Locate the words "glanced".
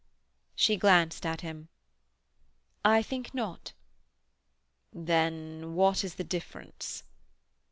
0.77-1.27